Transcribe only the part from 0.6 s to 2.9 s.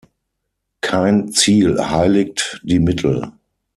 Kein Ziel heiligt die